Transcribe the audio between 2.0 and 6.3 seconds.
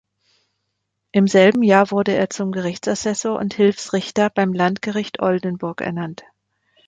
er zum Gerichtsassessor und Hilfsrichter beim Landgericht Oldenburg ernannt.